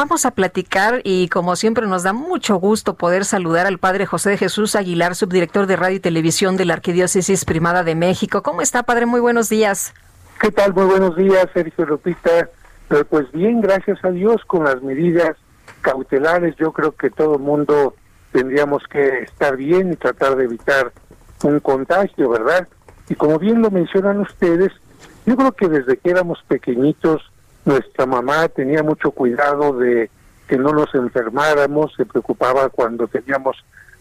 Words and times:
Vamos 0.00 0.24
a 0.24 0.30
platicar 0.30 1.02
y 1.04 1.28
como 1.28 1.56
siempre 1.56 1.86
nos 1.86 2.04
da 2.04 2.14
mucho 2.14 2.56
gusto 2.56 2.94
poder 2.94 3.26
saludar 3.26 3.66
al 3.66 3.76
Padre 3.76 4.06
José 4.06 4.30
de 4.30 4.38
Jesús 4.38 4.74
Aguilar, 4.74 5.14
subdirector 5.14 5.66
de 5.66 5.76
Radio 5.76 5.96
y 5.96 6.00
Televisión 6.00 6.56
de 6.56 6.64
la 6.64 6.72
Arquidiócesis 6.72 7.44
Primada 7.44 7.84
de 7.84 7.94
México. 7.94 8.42
¿Cómo 8.42 8.62
está, 8.62 8.82
Padre? 8.82 9.04
Muy 9.04 9.20
buenos 9.20 9.50
días. 9.50 9.92
¿Qué 10.40 10.50
tal? 10.50 10.72
Muy 10.72 10.86
buenos 10.86 11.16
días, 11.16 11.46
Sergio 11.52 11.84
Lupita. 11.84 12.48
Pues 13.10 13.30
bien, 13.32 13.60
gracias 13.60 14.02
a 14.02 14.10
Dios, 14.10 14.42
con 14.46 14.64
las 14.64 14.80
medidas 14.80 15.36
cautelares, 15.82 16.56
yo 16.56 16.72
creo 16.72 16.92
que 16.92 17.10
todo 17.10 17.34
el 17.34 17.42
mundo 17.42 17.94
tendríamos 18.32 18.82
que 18.90 19.24
estar 19.24 19.54
bien 19.58 19.92
y 19.92 19.96
tratar 19.96 20.34
de 20.36 20.44
evitar 20.44 20.92
un 21.42 21.60
contagio, 21.60 22.30
¿verdad? 22.30 22.66
Y 23.10 23.16
como 23.16 23.38
bien 23.38 23.60
lo 23.60 23.70
mencionan 23.70 24.20
ustedes, 24.20 24.72
yo 25.26 25.36
creo 25.36 25.52
que 25.52 25.68
desde 25.68 25.98
que 25.98 26.08
éramos 26.08 26.42
pequeñitos, 26.48 27.29
nuestra 27.64 28.06
mamá 28.06 28.48
tenía 28.48 28.82
mucho 28.82 29.10
cuidado 29.10 29.74
de 29.74 30.10
que 30.48 30.58
no 30.58 30.72
nos 30.72 30.94
enfermáramos, 30.94 31.94
se 31.96 32.04
preocupaba 32.06 32.68
cuando 32.70 33.06
teníamos 33.06 33.56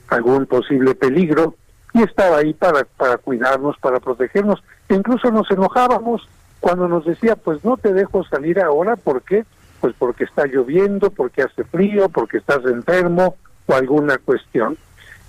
algún 0.08 0.46
posible 0.46 0.96
peligro 0.96 1.56
y 1.94 2.02
estaba 2.02 2.38
ahí 2.38 2.54
para, 2.54 2.86
para 2.86 3.18
cuidarnos, 3.18 3.78
para 3.78 4.00
protegernos. 4.00 4.64
Incluso 4.90 5.32
nos 5.32 5.50
enojábamos 5.52 6.28
cuando 6.60 6.88
nos 6.88 7.06
decía, 7.06 7.36
pues 7.36 7.64
no 7.64 7.78
te 7.78 7.94
dejo 7.94 8.24
salir 8.24 8.60
ahora, 8.60 8.96
¿por 8.96 9.22
qué? 9.22 9.46
Pues 9.80 9.94
porque 9.98 10.24
está 10.26 10.46
lloviendo, 10.46 11.10
porque 11.12 11.44
hace 11.44 11.64
frío, 11.64 12.10
porque 12.10 12.38
estás 12.38 12.66
enfermo 12.66 13.36
o 13.68 13.74
alguna 13.76 14.18
cuestión. 14.18 14.78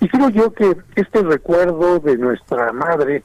Y 0.00 0.08
creo 0.08 0.30
yo 0.30 0.52
que 0.52 0.76
este 0.97 1.22
recuerdo 1.22 1.98
de 2.00 2.16
nuestra 2.16 2.72
madre 2.72 3.22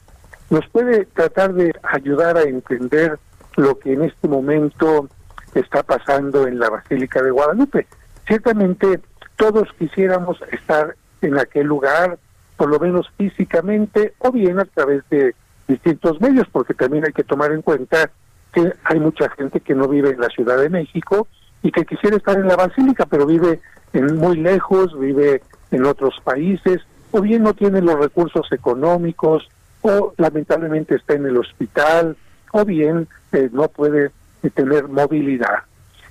nos 0.49 0.67
puede 0.67 1.05
tratar 1.05 1.53
de 1.53 1.73
ayudar 1.83 2.37
a 2.37 2.43
entender 2.43 3.17
lo 3.57 3.79
que 3.79 3.93
en 3.93 4.03
este 4.03 4.27
momento 4.27 5.09
está 5.53 5.83
pasando 5.83 6.47
en 6.47 6.59
la 6.59 6.69
Basílica 6.69 7.21
de 7.21 7.31
Guadalupe. 7.31 7.87
Ciertamente 8.27 8.99
todos 9.35 9.67
quisiéramos 9.77 10.37
estar 10.51 10.95
en 11.21 11.37
aquel 11.37 11.67
lugar, 11.67 12.17
por 12.57 12.69
lo 12.69 12.79
menos 12.79 13.09
físicamente, 13.17 14.13
o 14.19 14.31
bien 14.31 14.59
a 14.59 14.65
través 14.65 15.03
de 15.09 15.35
distintos 15.67 16.21
medios, 16.21 16.47
porque 16.51 16.73
también 16.73 17.05
hay 17.05 17.13
que 17.13 17.23
tomar 17.23 17.51
en 17.51 17.61
cuenta 17.61 18.09
que 18.53 18.73
hay 18.83 18.99
mucha 18.99 19.29
gente 19.29 19.59
que 19.59 19.75
no 19.75 19.87
vive 19.87 20.11
en 20.11 20.19
la 20.19 20.29
Ciudad 20.29 20.57
de 20.57 20.69
México 20.69 21.27
y 21.61 21.71
que 21.71 21.85
quisiera 21.85 22.17
estar 22.17 22.37
en 22.37 22.47
la 22.47 22.55
Basílica, 22.55 23.05
pero 23.05 23.25
vive 23.25 23.59
en 23.93 24.17
muy 24.17 24.37
lejos, 24.37 24.97
vive 24.99 25.41
en 25.71 25.85
otros 25.85 26.19
países, 26.23 26.81
o 27.11 27.21
bien 27.21 27.43
no 27.43 27.53
tiene 27.53 27.81
los 27.81 27.99
recursos 27.99 28.47
económicos, 28.51 29.49
o 29.81 30.13
lamentablemente 30.17 30.95
está 30.95 31.13
en 31.13 31.25
el 31.25 31.37
hospital, 31.37 32.17
o 32.55 32.63
bien 32.63 33.07
eh, 33.33 33.49
no 33.51 33.67
puede 33.67 34.11
eh, 34.41 34.49
tener 34.49 34.87
movilidad. 34.87 35.63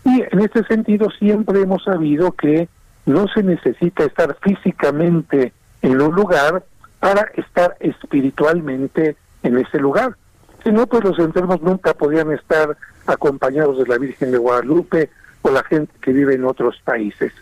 Y 0.05 0.23
en 0.31 0.41
este 0.41 0.63
sentido 0.65 1.09
siempre 1.19 1.63
hemos 1.63 1.83
sabido 1.85 2.33
que 2.33 2.69
no 3.07 3.27
se 3.29 3.43
necesita 3.43 4.05
estar 4.05 4.37
físicamente 4.43 5.55
en 5.81 6.03
un 6.03 6.15
lugar 6.15 6.63
para 7.01 7.23
estar 7.35 7.77
espiritualmente 7.81 9.17
en 9.43 9.57
ese 9.57 9.79
lugar. 9.79 10.17
Si 10.63 10.71
no, 10.71 10.87
pues 10.87 11.03
los 11.05 11.19
enfermos 11.19 11.63
nunca 11.63 11.95
podían 11.95 12.31
estar 12.33 12.77
acompañados 13.07 13.79
de 13.79 13.87
la 13.87 13.97
Virgen 13.97 14.31
de 14.31 14.39
Guadalupe 14.39 15.09
o 15.41 15.51
la 15.51 15.63
gente 15.65 15.93
que 16.03 16.13
vive 16.13 16.35
en 16.35 16.45
otros 16.45 16.79
países. 16.85 17.33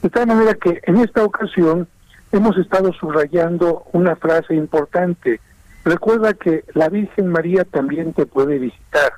De 0.00 0.10
tal 0.10 0.28
manera 0.28 0.54
que 0.54 0.80
en 0.84 0.98
esta 0.98 1.24
ocasión 1.24 1.88
hemos 2.30 2.56
estado 2.56 2.92
subrayando 2.92 3.84
una 3.92 4.14
frase 4.14 4.54
importante. 4.54 5.40
Recuerda 5.84 6.32
que 6.32 6.64
la 6.72 6.88
Virgen 6.88 7.28
María 7.28 7.64
también 7.64 8.14
te 8.14 8.24
puede 8.24 8.58
visitar 8.58 9.12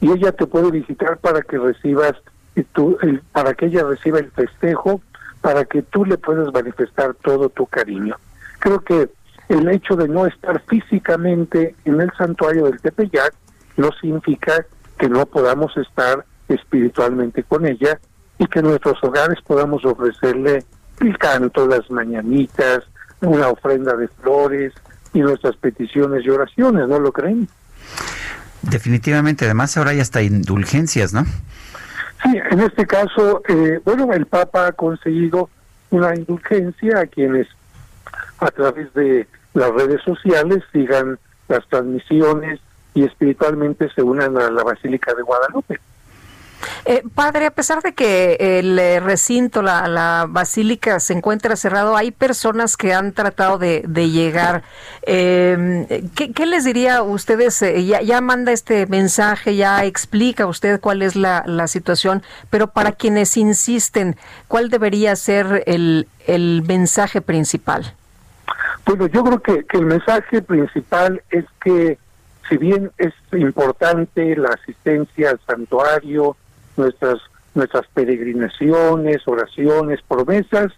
y 0.00 0.10
ella 0.12 0.32
te 0.32 0.46
puede 0.46 0.70
visitar 0.70 1.16
para 1.18 1.40
que 1.40 1.58
recibas 1.58 2.12
tu, 2.74 2.98
el, 3.00 3.20
para 3.32 3.54
que 3.54 3.66
ella 3.66 3.84
reciba 3.84 4.18
el 4.18 4.30
festejo, 4.30 5.00
para 5.40 5.64
que 5.64 5.82
tú 5.82 6.04
le 6.04 6.18
puedas 6.18 6.52
manifestar 6.52 7.14
todo 7.14 7.48
tu 7.48 7.66
cariño. 7.66 8.16
Creo 8.58 8.80
que 8.80 9.08
el 9.48 9.68
hecho 9.68 9.96
de 9.96 10.08
no 10.08 10.26
estar 10.26 10.60
físicamente 10.66 11.74
en 11.86 12.00
el 12.00 12.10
santuario 12.18 12.66
del 12.66 12.80
Tepeyac 12.80 13.34
no 13.76 13.90
significa 14.00 14.66
que 14.98 15.08
no 15.08 15.24
podamos 15.24 15.74
estar 15.76 16.24
espiritualmente 16.48 17.42
con 17.44 17.66
ella 17.66 17.98
y 18.38 18.46
que 18.46 18.58
en 18.58 18.66
nuestros 18.66 19.02
hogares 19.02 19.38
podamos 19.46 19.84
ofrecerle 19.84 20.64
el 21.00 21.18
canto, 21.18 21.66
las 21.66 21.90
mañanitas, 21.90 22.84
una 23.20 23.48
ofrenda 23.48 23.96
de 23.96 24.08
flores 24.08 24.72
y 25.14 25.20
nuestras 25.20 25.56
peticiones 25.56 26.24
y 26.26 26.30
oraciones, 26.30 26.86
¿no 26.88 26.98
lo 26.98 27.12
creen? 27.12 27.48
Definitivamente, 28.62 29.44
además 29.46 29.76
ahora 29.76 29.92
hay 29.92 30.00
hasta 30.00 30.22
indulgencias, 30.22 31.14
¿no? 31.14 31.24
Sí, 32.22 32.38
en 32.50 32.60
este 32.60 32.86
caso, 32.86 33.42
eh, 33.48 33.80
bueno, 33.84 34.12
el 34.12 34.26
Papa 34.26 34.68
ha 34.68 34.72
conseguido 34.72 35.48
una 35.90 36.14
indulgencia 36.14 37.00
a 37.00 37.06
quienes 37.06 37.46
a 38.40 38.50
través 38.50 38.92
de 38.94 39.26
las 39.54 39.70
redes 39.70 40.02
sociales 40.02 40.62
sigan 40.72 41.18
las 41.48 41.66
transmisiones 41.68 42.60
y 42.94 43.04
espiritualmente 43.04 43.88
se 43.94 44.02
unan 44.02 44.36
a 44.38 44.50
la 44.50 44.62
Basílica 44.62 45.14
de 45.14 45.22
Guadalupe. 45.22 45.78
Eh, 46.84 47.02
padre, 47.14 47.46
a 47.46 47.50
pesar 47.50 47.82
de 47.82 47.94
que 47.94 48.36
el 48.58 48.78
eh, 48.78 49.00
recinto, 49.00 49.62
la, 49.62 50.26
basílica 50.28 51.00
se 51.00 51.14
encuentra 51.14 51.56
cerrado, 51.56 51.96
hay 51.96 52.10
personas 52.10 52.76
que 52.76 52.92
han 52.92 53.12
tratado 53.12 53.58
de, 53.58 53.82
llegar. 54.10 54.62
Eh, 55.02 56.04
¿qué, 56.14 56.32
¿qué, 56.32 56.46
les 56.46 56.64
diría 56.64 56.98
a 56.98 57.02
ustedes? 57.02 57.60
Eh, 57.62 57.84
ya, 57.84 58.20
manda 58.20 58.52
este 58.52 58.86
mensaje, 58.86 59.56
ya 59.56 59.84
explica 59.84 60.46
usted 60.46 60.80
cuál 60.80 61.02
es 61.02 61.16
la, 61.16 61.42
situación, 61.66 62.22
pero 62.50 62.68
para 62.68 62.92
quienes 62.92 63.36
insisten, 63.36 64.16
¿cuál 64.48 64.68
debería 64.68 65.16
ser 65.16 65.64
el, 65.66 66.06
mensaje 66.66 67.20
principal? 67.22 67.94
Bueno, 68.84 69.06
yo 69.06 69.24
creo 69.24 69.40
que 69.40 69.78
el 69.78 69.86
mensaje 69.86 70.42
principal 70.42 71.22
es 71.30 71.46
que 71.62 71.98
si 72.48 72.56
bien 72.56 72.90
es 72.98 73.12
importante 73.32 74.36
la 74.36 74.50
asistencia 74.50 75.30
al 75.30 75.40
santuario, 75.46 76.36
nuestras 76.76 77.18
nuestras 77.54 77.86
peregrinaciones, 77.94 79.26
oraciones, 79.26 80.00
promesas, 80.02 80.72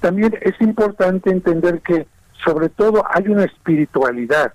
también 0.00 0.36
es 0.40 0.60
importante 0.60 1.30
entender 1.30 1.80
que 1.80 2.06
sobre 2.44 2.68
todo 2.68 3.04
hay 3.08 3.28
una 3.28 3.44
espiritualidad, 3.44 4.52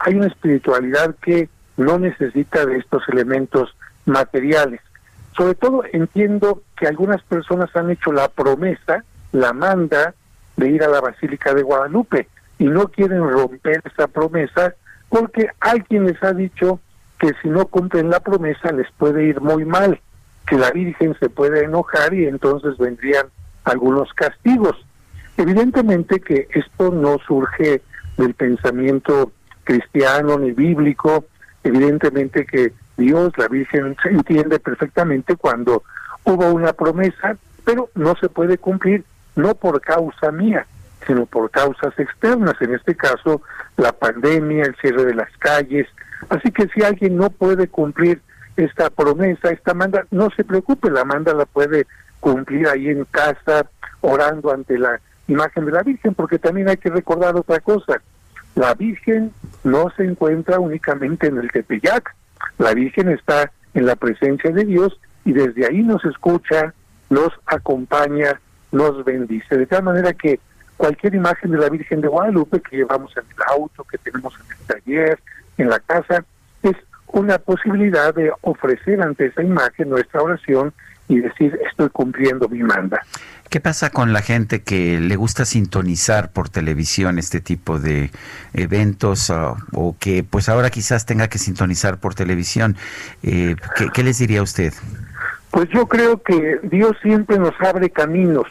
hay 0.00 0.14
una 0.16 0.26
espiritualidad 0.26 1.14
que 1.22 1.48
no 1.76 1.98
necesita 1.98 2.66
de 2.66 2.78
estos 2.78 3.08
elementos 3.08 3.74
materiales. 4.04 4.80
Sobre 5.36 5.54
todo 5.54 5.82
entiendo 5.92 6.62
que 6.76 6.86
algunas 6.86 7.22
personas 7.22 7.74
han 7.74 7.90
hecho 7.90 8.12
la 8.12 8.28
promesa, 8.28 9.04
la 9.32 9.52
manda 9.54 10.14
de 10.56 10.68
ir 10.68 10.82
a 10.82 10.88
la 10.88 11.00
Basílica 11.00 11.54
de 11.54 11.62
Guadalupe 11.62 12.28
y 12.58 12.64
no 12.64 12.88
quieren 12.88 13.26
romper 13.30 13.80
esa 13.90 14.08
promesa 14.08 14.74
porque 15.08 15.48
alguien 15.60 16.06
les 16.06 16.22
ha 16.22 16.34
dicho 16.34 16.80
que 17.18 17.30
si 17.40 17.48
no 17.48 17.66
cumplen 17.66 18.10
la 18.10 18.20
promesa 18.20 18.72
les 18.72 18.90
puede 18.92 19.24
ir 19.24 19.40
muy 19.40 19.64
mal 19.64 19.98
que 20.46 20.56
la 20.56 20.70
Virgen 20.70 21.16
se 21.18 21.28
puede 21.28 21.64
enojar 21.64 22.14
y 22.14 22.26
entonces 22.26 22.76
vendrían 22.78 23.26
algunos 23.64 24.12
castigos. 24.14 24.76
Evidentemente 25.36 26.20
que 26.20 26.48
esto 26.50 26.90
no 26.90 27.18
surge 27.26 27.82
del 28.16 28.34
pensamiento 28.34 29.32
cristiano 29.64 30.38
ni 30.38 30.52
bíblico, 30.52 31.24
evidentemente 31.64 32.44
que 32.44 32.72
Dios, 32.96 33.32
la 33.36 33.48
Virgen, 33.48 33.96
se 34.02 34.10
entiende 34.10 34.58
perfectamente 34.58 35.36
cuando 35.36 35.82
hubo 36.24 36.50
una 36.50 36.72
promesa, 36.72 37.36
pero 37.64 37.88
no 37.94 38.14
se 38.20 38.28
puede 38.28 38.58
cumplir 38.58 39.04
no 39.34 39.54
por 39.54 39.80
causa 39.80 40.30
mía, 40.30 40.66
sino 41.06 41.26
por 41.26 41.50
causas 41.50 41.98
externas, 41.98 42.54
en 42.60 42.74
este 42.74 42.94
caso 42.94 43.42
la 43.76 43.92
pandemia, 43.92 44.64
el 44.64 44.76
cierre 44.76 45.04
de 45.06 45.14
las 45.14 45.30
calles. 45.38 45.88
Así 46.28 46.50
que 46.50 46.68
si 46.68 46.82
alguien 46.82 47.16
no 47.16 47.30
puede 47.30 47.68
cumplir 47.68 48.20
esta 48.56 48.90
promesa, 48.90 49.50
esta 49.50 49.74
manda, 49.74 50.06
no 50.10 50.30
se 50.30 50.44
preocupe, 50.44 50.90
la 50.90 51.04
manda 51.04 51.32
la 51.34 51.46
puede 51.46 51.86
cumplir 52.20 52.68
ahí 52.68 52.88
en 52.88 53.04
casa, 53.06 53.66
orando 54.00 54.52
ante 54.52 54.78
la 54.78 55.00
imagen 55.28 55.66
de 55.66 55.72
la 55.72 55.82
Virgen, 55.82 56.14
porque 56.14 56.38
también 56.38 56.68
hay 56.68 56.76
que 56.76 56.90
recordar 56.90 57.34
otra 57.36 57.60
cosa, 57.60 58.00
la 58.54 58.74
Virgen 58.74 59.32
no 59.64 59.90
se 59.96 60.04
encuentra 60.04 60.60
únicamente 60.60 61.26
en 61.26 61.38
el 61.38 61.50
Tepeyac, 61.50 62.14
la 62.58 62.74
Virgen 62.74 63.08
está 63.08 63.50
en 63.74 63.86
la 63.86 63.96
presencia 63.96 64.50
de 64.50 64.64
Dios 64.64 64.98
y 65.24 65.32
desde 65.32 65.66
ahí 65.66 65.82
nos 65.82 66.04
escucha, 66.04 66.74
nos 67.08 67.30
acompaña, 67.46 68.40
nos 68.72 69.04
bendice. 69.04 69.56
De 69.56 69.66
tal 69.66 69.84
manera 69.84 70.12
que 70.12 70.40
cualquier 70.76 71.14
imagen 71.14 71.52
de 71.52 71.58
la 71.58 71.68
Virgen 71.68 72.00
de 72.00 72.08
Guadalupe 72.08 72.60
que 72.60 72.76
llevamos 72.76 73.16
en 73.16 73.24
el 73.24 73.42
auto, 73.48 73.84
que 73.84 73.98
tenemos 73.98 74.34
en 74.34 74.52
el 74.52 74.66
taller, 74.66 75.18
en 75.58 75.68
la 75.68 75.80
casa, 75.80 76.24
una 77.12 77.38
posibilidad 77.38 78.14
de 78.14 78.32
ofrecer 78.40 79.00
ante 79.02 79.26
esa 79.26 79.42
imagen 79.42 79.90
nuestra 79.90 80.22
oración 80.22 80.72
y 81.08 81.20
decir 81.20 81.58
estoy 81.68 81.88
cumpliendo 81.90 82.48
mi 82.48 82.62
manda. 82.62 83.02
¿Qué 83.50 83.60
pasa 83.60 83.90
con 83.90 84.14
la 84.14 84.22
gente 84.22 84.62
que 84.62 84.98
le 84.98 85.14
gusta 85.16 85.44
sintonizar 85.44 86.32
por 86.32 86.48
televisión 86.48 87.18
este 87.18 87.40
tipo 87.40 87.78
de 87.78 88.10
eventos 88.54 89.28
uh, 89.28 89.54
o 89.74 89.94
que 89.98 90.24
pues 90.24 90.48
ahora 90.48 90.70
quizás 90.70 91.04
tenga 91.04 91.28
que 91.28 91.38
sintonizar 91.38 91.98
por 91.98 92.14
televisión? 92.14 92.76
Eh, 93.22 93.56
¿qué, 93.76 93.88
¿Qué 93.92 94.02
les 94.02 94.18
diría 94.18 94.42
usted? 94.42 94.72
Pues 95.50 95.68
yo 95.68 95.86
creo 95.86 96.22
que 96.22 96.60
Dios 96.62 96.96
siempre 97.02 97.38
nos 97.38 97.52
abre 97.60 97.90
caminos. 97.90 98.46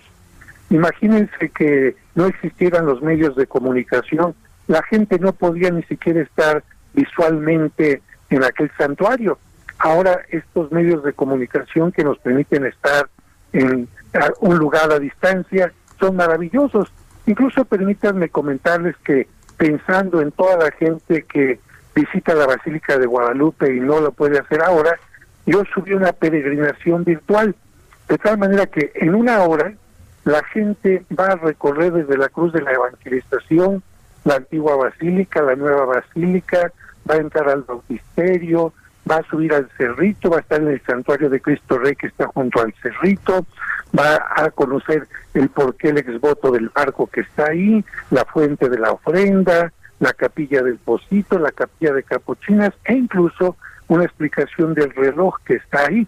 Imagínense 0.69 1.49
que 1.49 1.95
no 2.13 2.27
existieran 2.27 2.85
los 2.85 3.01
medios 3.01 3.35
de 3.35 3.47
comunicación, 3.47 4.35
la 4.67 4.83
gente 4.83 5.17
no 5.17 5.33
podía 5.33 5.71
ni 5.71 5.81
siquiera 5.83 6.21
estar 6.21 6.63
visualmente 6.93 8.01
en 8.31 8.43
aquel 8.43 8.71
santuario. 8.77 9.37
Ahora 9.77 10.21
estos 10.29 10.71
medios 10.71 11.03
de 11.03 11.13
comunicación 11.13 11.91
que 11.91 12.03
nos 12.03 12.17
permiten 12.19 12.65
estar 12.65 13.09
en 13.53 13.87
un 14.39 14.57
lugar 14.57 14.91
a 14.91 14.99
distancia 14.99 15.71
son 15.99 16.15
maravillosos. 16.15 16.91
Incluso 17.25 17.65
permítanme 17.65 18.29
comentarles 18.29 18.95
que 19.03 19.27
pensando 19.57 20.21
en 20.21 20.31
toda 20.31 20.57
la 20.57 20.71
gente 20.71 21.23
que 21.23 21.59
visita 21.93 22.33
la 22.33 22.47
Basílica 22.47 22.97
de 22.97 23.05
Guadalupe 23.05 23.75
y 23.75 23.79
no 23.79 23.99
lo 23.99 24.11
puede 24.11 24.39
hacer 24.39 24.61
ahora, 24.61 24.97
yo 25.45 25.63
subí 25.73 25.93
una 25.93 26.13
peregrinación 26.13 27.03
virtual, 27.03 27.55
de 28.07 28.17
tal 28.17 28.37
manera 28.37 28.65
que 28.65 28.91
en 28.95 29.13
una 29.15 29.43
hora 29.43 29.73
la 30.23 30.43
gente 30.45 31.03
va 31.17 31.27
a 31.27 31.35
recorrer 31.35 31.91
desde 31.93 32.17
la 32.17 32.29
Cruz 32.29 32.53
de 32.53 32.61
la 32.61 32.71
Evangelización, 32.71 33.83
la 34.23 34.35
antigua 34.35 34.75
basílica, 34.75 35.41
la 35.41 35.55
nueva 35.55 35.85
basílica, 35.85 36.71
va 37.09 37.15
a 37.15 37.19
entrar 37.19 37.49
al 37.49 37.63
bautisterio, 37.63 38.73
va 39.09 39.17
a 39.17 39.23
subir 39.23 39.53
al 39.53 39.69
cerrito, 39.77 40.29
va 40.29 40.37
a 40.37 40.41
estar 40.41 40.61
en 40.61 40.69
el 40.69 40.81
santuario 40.85 41.29
de 41.29 41.41
Cristo 41.41 41.77
Rey 41.77 41.95
que 41.95 42.07
está 42.07 42.27
junto 42.27 42.61
al 42.61 42.73
cerrito, 42.81 43.45
va 43.97 44.23
a 44.35 44.49
conocer 44.51 45.07
el 45.33 45.49
porqué 45.49 45.89
el 45.89 45.97
exvoto 45.97 46.51
del 46.51 46.69
barco 46.69 47.07
que 47.07 47.21
está 47.21 47.47
ahí, 47.47 47.83
la 48.09 48.25
fuente 48.25 48.69
de 48.69 48.79
la 48.79 48.91
ofrenda, 48.91 49.71
la 49.99 50.13
capilla 50.13 50.61
del 50.63 50.77
Pocito, 50.77 51.39
la 51.39 51.51
capilla 51.51 51.93
de 51.93 52.03
Capuchinas 52.03 52.73
e 52.85 52.93
incluso 52.93 53.55
una 53.87 54.05
explicación 54.05 54.73
del 54.73 54.91
reloj 54.91 55.35
que 55.45 55.55
está 55.55 55.85
ahí. 55.87 56.07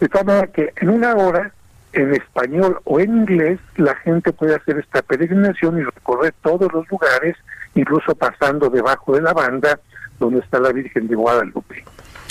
De 0.00 0.08
tal 0.08 0.26
manera 0.26 0.46
que 0.48 0.72
en 0.76 0.90
una 0.90 1.14
hora, 1.14 1.52
en 1.92 2.14
español 2.14 2.78
o 2.84 3.00
en 3.00 3.16
inglés, 3.16 3.58
la 3.76 3.94
gente 3.96 4.32
puede 4.32 4.56
hacer 4.56 4.78
esta 4.78 5.02
peregrinación 5.02 5.78
y 5.78 5.82
recorrer 5.82 6.34
todos 6.42 6.72
los 6.72 6.88
lugares, 6.90 7.36
incluso 7.74 8.14
pasando 8.14 8.68
debajo 8.68 9.14
de 9.14 9.22
la 9.22 9.32
banda 9.32 9.80
donde 10.18 10.40
está 10.40 10.60
la 10.60 10.72
Virgen 10.72 11.08
de 11.08 11.14
Guadalupe. 11.14 11.84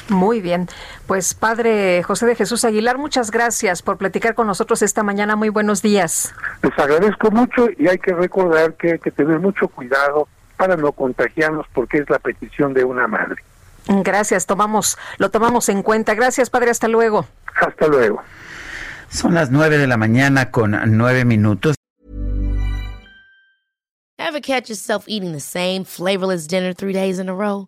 Muy 0.10 0.42
bien. 0.42 0.68
Pues 1.08 1.34
Padre 1.34 2.04
José 2.04 2.26
de 2.26 2.36
Jesús 2.36 2.66
Aguilar, 2.66 2.98
muchas 2.98 3.32
gracias 3.32 3.82
por 3.82 3.98
platicar 3.98 4.36
con 4.36 4.48
nosotros 4.48 4.82
esta 4.82 5.04
mañana. 5.04 5.36
Muy 5.36 5.50
buenos 5.50 5.82
días. 5.82 6.34
Les 6.62 6.78
agradezco 6.78 7.32
mucho 7.32 7.68
y 7.78 7.88
hay 7.88 7.98
que 7.98 8.14
recordar 8.14 8.74
que 8.76 8.94
hay 8.94 9.00
que 9.00 9.12
tener 9.12 9.40
mucho 9.40 9.68
cuidado 9.68 10.28
para 10.58 10.76
no 10.76 10.92
contagiarnos 10.92 11.66
porque 11.74 12.00
es 12.00 12.10
la 12.10 12.20
petición 12.20 12.74
de 12.74 12.84
una 12.84 13.08
madre. 13.08 13.44
Gracias, 13.88 14.46
tomamos, 14.46 14.98
lo 15.18 15.30
tomamos 15.30 15.68
en 15.70 15.84
cuenta. 15.84 16.14
Gracias, 16.14 16.50
Padre, 16.50 16.72
hasta 16.72 16.88
luego. 16.88 17.26
Hasta 17.60 17.88
luego. 17.88 18.22
Son 19.10 19.34
las 19.34 19.52
nueve 19.52 19.78
de 19.78 19.88
la 19.88 19.98
mañana 19.98 20.52
con 20.52 20.76
nueve 20.98 21.26
minutos. 21.26 21.76
Ever 24.18 24.42
catch 24.42 24.70
yourself 24.70 25.06
eating 25.08 25.34
the 25.34 25.40
same 25.40 25.84
flavorless 25.84 26.48
dinner 26.48 26.74
three 26.74 26.94
days 26.94 27.20
in 27.20 27.28
a 27.30 27.34
row? 27.34 27.68